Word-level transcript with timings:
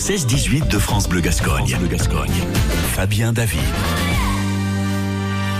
16-18 0.00 0.68
de 0.68 0.78
France 0.78 1.06
Bleu 1.06 1.20
Gascogne. 1.20 1.76
Fabien 2.94 3.34
David. 3.34 3.60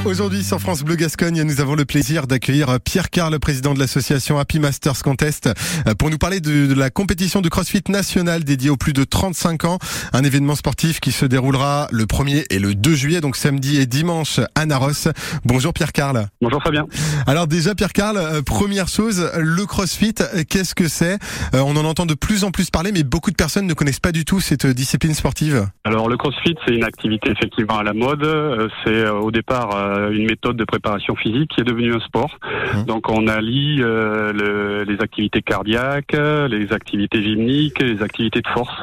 Aujourd'hui 0.06 0.42
sur 0.42 0.58
France 0.60 0.82
Bleu 0.82 0.96
Gascogne, 0.96 1.42
nous 1.42 1.60
avons 1.60 1.74
le 1.74 1.84
plaisir 1.84 2.26
d'accueillir 2.26 2.78
Pierre 2.82 3.10
Carl, 3.10 3.38
président 3.38 3.74
de 3.74 3.78
l'association 3.78 4.38
Happy 4.38 4.58
Masters 4.58 5.02
Contest, 5.04 5.50
pour 5.98 6.08
nous 6.08 6.16
parler 6.16 6.40
de, 6.40 6.74
la 6.74 6.88
compétition 6.88 7.42
de 7.42 7.48
CrossFit 7.50 7.82
nationale 7.90 8.42
dédiée 8.42 8.70
aux 8.70 8.78
plus 8.78 8.94
de 8.94 9.04
35 9.04 9.66
ans, 9.66 9.78
un 10.14 10.24
événement 10.24 10.54
sportif 10.54 11.00
qui 11.00 11.12
se 11.12 11.26
déroulera 11.26 11.86
le 11.92 12.04
1er 12.04 12.44
et 12.48 12.58
le 12.58 12.74
2 12.74 12.94
juillet, 12.94 13.20
donc 13.20 13.36
samedi 13.36 13.78
et 13.78 13.84
dimanche 13.84 14.40
à 14.54 14.64
Naros. 14.64 15.10
Bonjour 15.44 15.74
Pierre 15.74 15.92
Carl. 15.92 16.28
Bonjour 16.40 16.62
Fabien. 16.62 16.86
Alors 17.26 17.46
déjà 17.46 17.74
Pierre 17.74 17.92
Carl, 17.92 18.16
euh, 18.16 18.40
première 18.40 18.88
chose, 18.88 19.30
le 19.36 19.66
CrossFit, 19.66 20.14
qu'est-ce 20.48 20.74
que 20.74 20.88
c'est? 20.88 21.18
Euh, 21.54 21.60
On 21.60 21.76
en 21.76 21.84
entend 21.84 22.06
de 22.06 22.14
plus 22.14 22.44
en 22.44 22.50
plus 22.50 22.70
parler, 22.70 22.90
mais 22.90 23.02
beaucoup 23.02 23.30
de 23.30 23.36
personnes 23.36 23.66
ne 23.66 23.74
connaissent 23.74 24.00
pas 24.00 24.12
du 24.12 24.24
tout 24.24 24.40
cette 24.40 24.66
discipline 24.66 25.12
sportive. 25.12 25.68
Alors 25.84 26.08
le 26.08 26.16
CrossFit, 26.16 26.54
c'est 26.66 26.74
une 26.74 26.84
activité 26.84 27.30
effectivement 27.30 27.78
à 27.78 27.82
la 27.82 27.92
mode. 27.92 28.24
Euh, 28.24 28.68
c'est 28.84 29.08
au 29.08 29.30
départ 29.30 29.74
euh, 29.74 29.89
une 30.10 30.26
méthode 30.26 30.56
de 30.56 30.64
préparation 30.64 31.14
physique 31.16 31.50
qui 31.54 31.60
est 31.60 31.64
devenue 31.64 31.94
un 31.94 32.00
sport. 32.00 32.38
Mmh. 32.74 32.84
Donc 32.84 33.10
on 33.10 33.26
allie 33.26 33.78
euh, 33.80 34.32
le, 34.32 34.84
les 34.84 35.00
activités 35.00 35.42
cardiaques, 35.42 36.12
les 36.14 36.72
activités 36.72 37.22
gymniques, 37.22 37.80
les 37.80 38.02
activités 38.02 38.40
de 38.40 38.48
force 38.48 38.74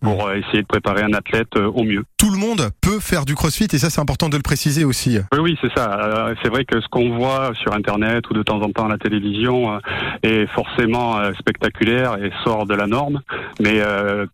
pour 0.00 0.26
mmh. 0.26 0.30
euh, 0.30 0.38
essayer 0.38 0.62
de 0.62 0.66
préparer 0.66 1.02
un 1.02 1.12
athlète 1.12 1.56
au 1.56 1.82
mieux. 1.82 2.04
Tout 2.22 2.30
le 2.30 2.38
monde 2.38 2.70
peut 2.80 3.00
faire 3.00 3.24
du 3.24 3.34
crossfit 3.34 3.66
et 3.72 3.78
ça 3.78 3.90
c'est 3.90 4.00
important 4.00 4.28
de 4.28 4.36
le 4.36 4.42
préciser 4.42 4.84
aussi. 4.84 5.18
Oui, 5.32 5.40
oui, 5.40 5.58
c'est 5.60 5.76
ça. 5.76 6.32
C'est 6.40 6.50
vrai 6.50 6.64
que 6.64 6.80
ce 6.80 6.86
qu'on 6.86 7.16
voit 7.16 7.50
sur 7.60 7.74
Internet 7.74 8.30
ou 8.30 8.32
de 8.32 8.44
temps 8.44 8.62
en 8.62 8.70
temps 8.70 8.86
à 8.86 8.90
la 8.90 8.96
télévision 8.96 9.80
est 10.22 10.46
forcément 10.46 11.18
spectaculaire 11.34 12.22
et 12.22 12.30
sort 12.44 12.64
de 12.66 12.74
la 12.76 12.86
norme, 12.86 13.22
mais 13.58 13.80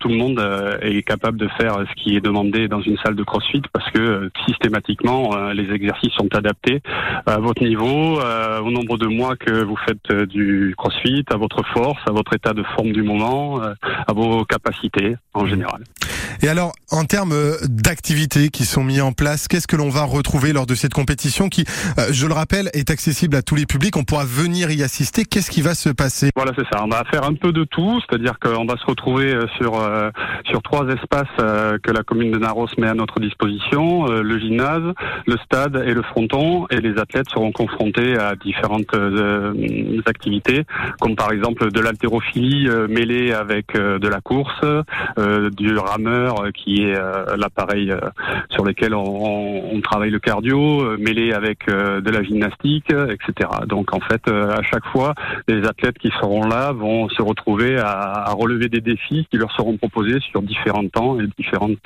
tout 0.01 0.09
le 0.09 0.17
monde 0.17 0.39
est 0.83 1.01
capable 1.01 1.39
de 1.39 1.49
faire 1.59 1.79
ce 1.89 2.03
qui 2.03 2.15
est 2.15 2.21
demandé 2.21 2.69
dans 2.69 2.83
une 2.83 2.99
salle 2.99 3.15
de 3.15 3.23
crossfit 3.23 3.63
parce 3.73 3.91
que 3.91 4.31
systématiquement 4.47 5.49
les 5.53 5.73
exercices 5.73 6.13
sont 6.13 6.29
adaptés 6.35 6.83
à 7.25 7.39
votre 7.39 7.63
niveau, 7.63 8.21
euh, 8.21 8.61
au 8.61 8.71
nombre 8.71 8.99
de 8.99 9.07
mois 9.07 9.37
que 9.37 9.65
vous 9.65 9.77
faites 9.87 10.11
euh, 10.11 10.27
du 10.27 10.75
crossfit, 10.77 11.25
à 11.31 11.37
votre 11.37 11.63
force, 11.73 11.99
à 12.07 12.13
votre 12.13 12.35
état 12.35 12.53
de 12.53 12.63
forme 12.75 12.93
du 12.93 13.03
moment, 13.03 13.63
euh, 13.63 13.75
à 14.07 14.13
vos 14.13 14.45
capacités 14.45 15.17
en 15.35 15.47
général. 15.47 15.85
Et 16.43 16.49
alors, 16.49 16.73
en 16.91 17.05
termes 17.05 17.35
d'activités 17.69 18.49
qui 18.49 18.65
sont 18.65 18.85
mis 18.85 19.01
en 19.01 19.13
place, 19.13 19.49
qu'est-ce 19.49 19.67
que 19.67 19.77
l'on 19.77 19.89
va 19.89 20.05
retrouver 20.05 20.53
lors 20.53 20.67
de 20.67 20.75
cette 20.75 20.95
compétition 20.95 21.49
qui, 21.49 21.65
je 22.11 22.27
le 22.27 22.35
rappelle, 22.35 22.71
est 22.75 22.91
accessible 22.91 23.37
à 23.37 23.43
tous 23.43 23.55
les 23.55 23.67
publics 23.67 23.97
On 23.97 24.05
pourra 24.05 24.25
venir 24.25 24.71
y 24.71 24.83
assister. 24.83 25.25
Qu'est-ce 25.25 25.51
qui 25.51 25.63
va 25.63 25.75
se 25.75 25.89
passer? 25.89 26.31
Voilà, 26.37 26.53
c'est 26.57 26.67
ça. 26.73 26.85
On 26.85 26.89
va 26.89 27.05
faire 27.11 27.25
un 27.25 27.35
peu 27.35 27.53
de 27.53 27.65
tout, 27.65 28.01
c'est-à-dire 28.01 28.39
qu'on 28.39 28.67
va 28.67 28.77
se 28.77 28.87
retrouver 28.87 29.35
sur 29.57 29.79
sur 30.47 30.63
trois 30.63 30.87
espaces 30.89 31.29
que 31.37 31.91
la 31.91 32.03
commune 32.03 32.31
de 32.31 32.39
Naros 32.39 32.69
met 32.79 32.89
à 32.89 32.95
notre 32.95 33.21
disposition 33.21 34.07
le 34.07 34.39
gymnase, 34.39 34.95
le 35.27 35.37
stade 35.45 35.83
et 35.87 35.95
le 35.95 36.03
fronton 36.03 36.67
et 36.71 36.81
les 36.81 36.99
athlètes 36.99 37.29
seront 37.31 37.53
confrontés 37.53 38.17
à 38.19 38.35
différentes 38.37 38.95
euh, 38.95 40.01
activités, 40.07 40.65
comme 41.01 41.17
par 41.17 41.33
exemple 41.33 41.71
de 41.71 41.81
l'haltérophilie 41.81 42.69
euh, 42.69 42.87
mêlée 42.89 43.33
avec 43.33 43.75
euh, 43.75 43.99
de 43.99 44.09
la 44.09 44.21
course, 44.21 44.65
du 45.57 45.77
rameur 45.77 46.28
qui 46.55 46.83
est 46.83 46.95
l'appareil 47.37 47.93
sur 48.51 48.65
lequel 48.65 48.95
on, 48.95 49.75
on, 49.75 49.81
travaille 49.81 50.11
le 50.11 50.19
cardio, 50.19 50.97
mêlé 50.99 51.33
avec 51.33 51.67
de 51.69 52.11
la 52.11 52.23
gymnastique, 52.23 52.91
etc. 52.91 53.51
Donc 53.67 53.95
en 53.95 54.01
fait, 54.01 54.29
à 54.29 54.63
chaque 54.63 54.85
fois, 54.87 55.15
les 55.47 55.67
athlètes 55.67 55.99
qui 55.99 56.11
seront 56.21 56.47
là 56.47 56.73
vont 56.73 57.09
se 57.09 57.23
retrouver 57.23 57.79
à, 57.79 57.91
à 57.91 58.33
relever 58.33 58.69
des 58.69 58.81
défis 58.81 59.27
qui 59.31 59.39
leur 59.39 59.53
seront 59.53 59.77
proposés 59.77 60.19
sur 60.31 60.43
différents 60.43 60.87
temps 60.89 61.19
et 61.21 61.27
différentes 61.39 61.79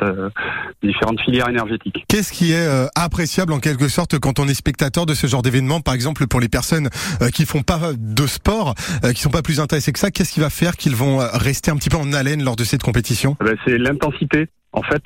différentes 0.83 1.21
filières 1.21 1.49
énergétiques. 1.49 2.05
Qu'est-ce 2.09 2.33
qui 2.33 2.53
est 2.53 2.69
appréciable 2.95 3.53
en 3.53 3.61
quelque 3.61 3.89
sorte 3.89 4.19
quand 4.19 4.39
on 4.39 4.49
est 4.49 4.55
spectateur 4.55 5.07
de 5.07 5.15
ce 5.15 5.27
genre 5.27 5.43
d'événement, 5.43 5.81
par 5.81 5.95
exemple 5.95 6.27
pour 6.27 6.41
les 6.41 6.49
personnes 6.49 6.89
euh, 7.21 7.29
qui 7.31 7.45
font 7.47 7.63
pas 7.63 7.93
de 7.97 8.27
sport, 8.27 8.75
euh, 9.05 9.13
qui 9.13 9.21
sont 9.21 9.31
pas 9.31 9.43
plus 9.43 9.61
intéressées 9.61 9.93
que 9.93 9.99
ça, 9.99 10.11
qu'est-ce 10.11 10.33
qui 10.33 10.41
va 10.41 10.51
faire 10.51 10.77
qu'ils 10.77 10.97
vont 10.97 11.21
euh, 11.21 11.27
rester 11.33 11.71
un 11.71 11.77
petit 11.77 11.89
peu 11.89 11.97
en 11.97 12.13
haleine 12.13 12.43
lors 12.43 12.57
de 12.57 12.65
cette 12.65 12.83
compétition? 12.83 13.37
Eh 13.41 13.45
ben, 13.45 13.57
C'est 13.65 13.79
l'intensité. 13.79 14.22
En 14.75 14.83
fait, 14.83 15.03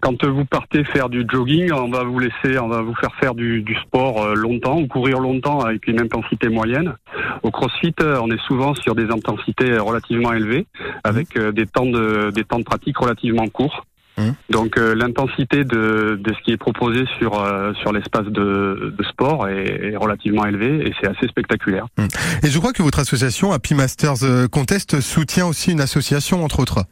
quand 0.00 0.24
vous 0.24 0.44
partez 0.44 0.84
faire 0.84 1.08
du 1.08 1.26
jogging, 1.28 1.72
on 1.72 1.90
va 1.90 2.04
vous 2.04 2.20
laisser, 2.20 2.58
on 2.60 2.68
va 2.68 2.80
vous 2.80 2.94
faire 2.94 3.12
faire 3.16 3.34
du, 3.34 3.62
du 3.62 3.74
sport 3.74 4.36
longtemps 4.36 4.78
ou 4.78 4.86
courir 4.86 5.18
longtemps 5.18 5.60
avec 5.60 5.88
une 5.88 6.00
intensité 6.00 6.48
moyenne. 6.48 6.94
Au 7.42 7.50
CrossFit, 7.50 7.94
on 8.00 8.30
est 8.30 8.40
souvent 8.46 8.72
sur 8.76 8.94
des 8.94 9.10
intensités 9.10 9.76
relativement 9.78 10.32
élevées, 10.32 10.66
avec 11.02 11.36
des 11.36 11.66
temps 11.66 11.86
de 11.86 12.30
des 12.30 12.44
temps 12.44 12.60
de 12.60 12.64
pratique 12.64 12.96
relativement 12.96 13.48
courts. 13.48 13.84
Mmh. 14.16 14.30
Donc 14.50 14.78
euh, 14.78 14.94
l'intensité 14.94 15.64
de, 15.64 16.20
de, 16.22 16.32
ce 16.32 16.44
qui 16.44 16.52
est 16.52 16.56
proposé 16.56 17.04
sur 17.18 17.40
euh, 17.40 17.72
sur 17.74 17.92
l'espace 17.92 18.26
de, 18.26 18.94
de, 18.96 19.04
sport 19.04 19.48
est, 19.48 19.92
est, 19.92 19.96
relativement 19.96 20.46
élevée 20.46 20.86
et 20.86 20.94
c'est 21.00 21.08
assez 21.08 21.26
spectaculaire. 21.26 21.86
Mmh. 21.98 22.06
Et 22.44 22.50
je 22.50 22.58
crois 22.58 22.72
que 22.72 22.82
votre 22.82 23.00
association 23.00 23.52
Happy 23.52 23.74
Masters 23.74 24.22
euh, 24.22 24.46
Contest 24.46 25.00
soutient 25.00 25.46
aussi 25.46 25.72
une 25.72 25.80
association 25.80 26.44
entre 26.44 26.60
autres. 26.60 26.84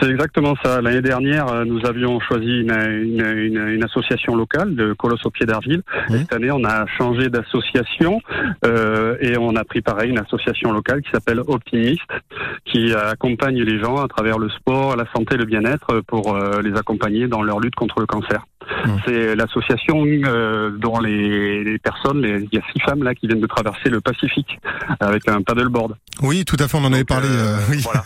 C'est 0.00 0.08
exactement 0.10 0.54
ça. 0.64 0.80
L'année 0.80 1.00
dernière, 1.00 1.46
euh, 1.48 1.64
nous 1.64 1.86
avions 1.86 2.18
choisi 2.20 2.60
une, 2.60 2.72
une, 2.72 3.68
une, 3.68 3.84
association 3.84 4.34
locale 4.34 4.74
de 4.74 4.94
Colosse 4.94 5.24
au 5.24 5.30
pied 5.30 5.46
d'argile. 5.46 5.82
Cette 6.08 6.32
année, 6.32 6.50
on 6.50 6.64
a 6.64 6.86
changé 6.98 7.28
d'association 7.28 8.20
euh, 8.64 9.16
et 9.20 9.38
on 9.38 9.54
a 9.54 9.64
pris 9.64 9.80
pareil 9.80 10.10
une 10.10 10.18
association 10.18 10.72
locale 10.72 11.02
qui 11.02 11.10
s'appelle 11.10 11.40
Optimiste, 11.46 12.10
qui 12.64 12.92
accompagne 12.92 13.62
les 13.62 13.78
gens 13.78 13.96
à 13.96 14.08
travers 14.08 14.38
le 14.38 14.48
sport, 14.48 14.96
la 14.96 15.06
santé, 15.14 15.36
le 15.36 15.44
bien-être 15.44 16.00
pour 16.00 16.34
euh, 16.34 16.62
les 16.62 16.76
accompagner 16.76 17.28
dans 17.28 17.42
leur 17.42 17.60
lutte 17.60 17.76
contre 17.76 18.00
le 18.00 18.06
cancer. 18.06 18.44
C'est 19.04 19.34
l'association 19.34 20.04
euh, 20.06 20.70
dont 20.78 20.98
les, 21.00 21.64
les 21.64 21.78
personnes, 21.78 22.22
les, 22.22 22.40
il 22.40 22.48
y 22.52 22.58
a 22.58 22.62
six 22.72 22.80
femmes 22.80 23.02
là 23.02 23.14
qui 23.14 23.26
viennent 23.26 23.40
de 23.40 23.46
traverser 23.46 23.88
le 23.88 24.00
Pacifique 24.00 24.58
avec 25.00 25.28
un 25.28 25.42
paddleboard. 25.42 25.96
Oui, 26.22 26.44
tout 26.44 26.56
à 26.58 26.68
fait, 26.68 26.76
on 26.76 26.84
en 26.84 26.92
avait 26.92 27.04
parlé. 27.04 27.28
Euh, 27.30 27.56
oui. 27.70 27.78
Voilà. 27.82 28.02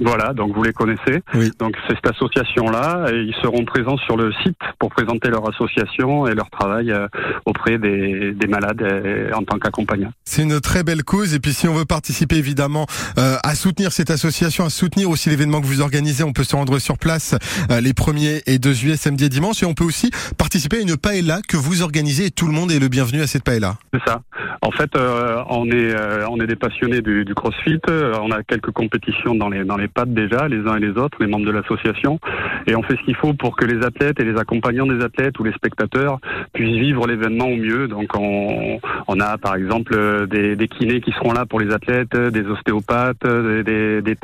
Voilà, 0.00 0.32
donc 0.34 0.54
vous 0.54 0.62
les 0.62 0.72
connaissez. 0.72 1.22
Oui. 1.34 1.50
Donc 1.58 1.74
c'est 1.86 1.94
cette 1.94 2.14
association-là, 2.14 3.06
et 3.12 3.16
ils 3.16 3.34
seront 3.42 3.64
présents 3.64 3.96
sur 3.96 4.16
le 4.16 4.32
site 4.44 4.58
pour 4.78 4.90
présenter 4.90 5.30
leur 5.30 5.48
association 5.48 6.26
et 6.26 6.34
leur 6.34 6.50
travail 6.50 6.90
euh, 6.90 7.08
auprès 7.46 7.78
des, 7.78 8.32
des 8.32 8.46
malades 8.46 8.82
euh, 8.82 9.30
en 9.32 9.42
tant 9.42 9.58
qu'accompagnants. 9.58 10.12
C'est 10.24 10.42
une 10.42 10.60
très 10.60 10.82
belle 10.82 11.02
cause, 11.02 11.34
et 11.34 11.40
puis 11.40 11.52
si 11.52 11.66
on 11.66 11.74
veut 11.74 11.84
participer 11.86 12.36
évidemment 12.36 12.86
euh, 13.18 13.36
à 13.42 13.54
soutenir 13.54 13.92
cette 13.92 14.10
association, 14.10 14.66
à 14.66 14.70
soutenir 14.70 15.08
aussi 15.08 15.30
l'événement 15.30 15.60
que 15.60 15.66
vous 15.66 15.80
organisez, 15.80 16.24
on 16.24 16.32
peut 16.32 16.44
se 16.44 16.54
rendre 16.54 16.78
sur 16.78 16.98
place 16.98 17.34
euh, 17.70 17.80
les 17.80 17.92
1er 17.92 18.42
et 18.46 18.58
2 18.58 18.72
juillet, 18.72 18.96
samedi 18.96 19.24
et 19.24 19.28
dimanche, 19.28 19.57
on 19.64 19.74
peut 19.74 19.84
aussi 19.84 20.10
participer 20.36 20.78
à 20.78 20.80
une 20.80 20.96
paella 20.96 21.40
que 21.46 21.56
vous 21.56 21.82
organisez, 21.82 22.26
et 22.26 22.30
tout 22.30 22.46
le 22.46 22.52
monde 22.52 22.70
est 22.70 22.78
le 22.78 22.88
bienvenu 22.88 23.20
à 23.20 23.26
cette 23.26 23.44
paella. 23.44 23.76
C'est 23.92 24.02
ça. 24.06 24.22
En 24.60 24.70
fait, 24.70 24.94
euh, 24.96 25.42
on 25.50 25.70
est 25.70 25.94
on 26.28 26.40
est 26.40 26.46
des 26.46 26.56
passionnés 26.56 27.00
du, 27.00 27.24
CrossFit. 27.34 27.80
On 27.88 28.30
a 28.30 28.42
quelques 28.42 28.72
compétitions 28.72 29.34
dans 29.34 29.48
les 29.48 29.64
dans 29.64 29.76
les 29.76 29.88
pattes 29.88 30.12
déjà, 30.12 30.48
les 30.48 30.66
uns 30.66 30.76
et 30.76 30.80
les 30.80 30.98
autres, 30.98 31.18
les 31.20 31.26
membres 31.26 31.46
de 31.46 31.52
l'association, 31.52 32.18
et 32.66 32.74
on 32.74 32.82
fait 32.82 32.96
ce 32.96 33.04
qu'il 33.04 33.16
faut 33.16 33.34
pour 33.34 33.56
que 33.56 33.64
les 33.64 33.84
athlètes 33.84 34.20
et 34.20 34.24
les 34.24 34.38
accompagnants 34.38 34.86
des 34.86 35.04
athlètes 35.04 35.38
ou 35.38 35.44
les 35.44 35.52
spectateurs 35.52 36.20
puissent 36.58 36.80
vivre 36.80 37.06
l'événement 37.06 37.46
au 37.46 37.56
mieux. 37.56 37.86
Donc 37.86 38.10
on, 38.18 38.80
on 39.06 39.20
a 39.20 39.38
par 39.38 39.54
exemple 39.54 40.26
des, 40.26 40.56
des, 40.56 40.68
kinés 40.68 41.00
qui 41.00 41.12
seront 41.12 41.32
là 41.32 41.46
pour 41.46 41.60
les 41.60 41.72
athlètes, 41.72 42.16
des 42.16 42.44
ostéopathes, 42.46 43.24
des, 43.24 43.62
des, 43.62 44.02
des, 44.02 44.14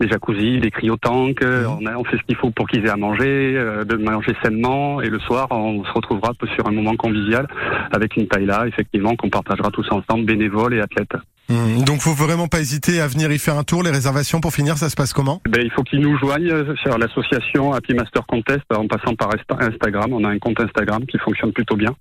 des 0.00 0.08
jacuzzis, 0.08 0.60
des 0.60 0.70
cryotanks. 0.70 1.42
Mmh. 1.42 1.66
On, 1.80 1.86
a, 1.86 1.96
on 1.96 2.04
fait 2.04 2.16
ce 2.16 2.22
qu'il 2.22 2.36
faut 2.36 2.50
pour 2.50 2.68
qu'ils 2.68 2.86
aient 2.86 2.90
à 2.90 2.96
manger, 2.96 3.54
euh, 3.56 3.84
de 3.84 3.96
manger 3.96 4.34
sainement, 4.42 5.00
et 5.00 5.10
le 5.10 5.18
soir 5.18 5.48
on 5.50 5.84
se 5.84 5.92
retrouvera 5.92 6.32
sur 6.54 6.66
un 6.68 6.72
moment 6.72 6.94
convivial 6.96 7.46
avec 7.90 8.16
une 8.16 8.26
paella, 8.26 8.66
effectivement, 8.66 9.16
qu'on 9.16 9.30
partagera 9.30 9.70
tous 9.70 9.90
ensemble, 9.90 10.24
bénévoles 10.24 10.74
et 10.74 10.80
athlètes. 10.80 11.16
Mmh, 11.48 11.84
donc 11.84 12.00
faut 12.00 12.14
vraiment 12.14 12.48
pas 12.48 12.60
hésiter 12.60 13.00
à 13.00 13.06
venir 13.06 13.30
y 13.32 13.38
faire 13.38 13.56
un 13.58 13.64
tour. 13.64 13.82
Les 13.82 13.90
réservations 13.90 14.40
pour 14.40 14.52
finir, 14.52 14.78
ça 14.78 14.88
se 14.88 14.96
passe 14.96 15.12
comment? 15.12 15.40
Ben, 15.48 15.62
Il 15.62 15.70
faut 15.72 15.82
qu'ils 15.82 16.00
nous 16.00 16.18
joignent 16.18 16.50
euh, 16.50 16.74
sur 16.76 16.96
l'association 16.98 17.72
Happy 17.72 17.94
Master 17.94 18.26
Contest 18.26 18.62
en 18.74 18.86
passant 18.86 19.14
par 19.14 19.28
Instagram. 19.60 20.12
On 20.12 20.24
a 20.24 20.30
un 20.30 20.38
compte 20.38 20.60
Instagram 20.60 21.04
qui 21.06 21.18
fonctionne 21.18 21.52
plutôt 21.52 21.76
bien. 21.76 21.94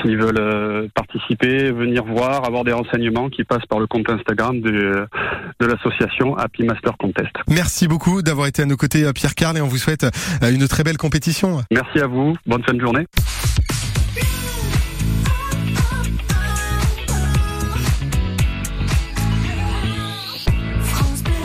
S'ils 0.00 0.16
veulent 0.16 0.38
euh, 0.38 0.88
participer, 0.94 1.72
venir 1.72 2.04
voir, 2.04 2.44
avoir 2.44 2.64
des 2.64 2.72
renseignements 2.72 3.28
qui 3.28 3.44
passent 3.44 3.66
par 3.68 3.80
le 3.80 3.86
compte 3.86 4.08
Instagram 4.08 4.60
de, 4.60 5.06
de 5.60 5.66
l'association 5.66 6.36
Happy 6.36 6.62
Master 6.64 6.96
Contest. 6.98 7.32
Merci 7.48 7.88
beaucoup 7.88 8.22
d'avoir 8.22 8.46
été 8.46 8.62
à 8.62 8.66
nos 8.66 8.76
côtés 8.76 9.10
Pierre 9.14 9.34
Carl 9.34 9.56
et 9.56 9.60
on 9.60 9.68
vous 9.68 9.78
souhaite 9.78 10.04
euh, 10.04 10.50
une 10.50 10.66
très 10.68 10.84
belle 10.84 10.98
compétition. 10.98 11.62
Merci 11.70 12.00
à 12.00 12.06
vous. 12.06 12.34
Bonne 12.46 12.62
fin 12.62 12.74
de 12.74 12.80
journée. 12.80 13.06